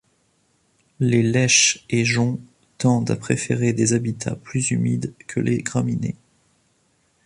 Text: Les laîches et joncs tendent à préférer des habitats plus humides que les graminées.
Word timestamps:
Les 0.99 1.21
laîches 1.21 1.85
et 1.91 2.05
joncs 2.05 2.39
tendent 2.79 3.11
à 3.11 3.15
préférer 3.15 3.71
des 3.71 3.93
habitats 3.93 4.35
plus 4.35 4.71
humides 4.71 5.13
que 5.27 5.39
les 5.39 5.61
graminées. 5.61 6.17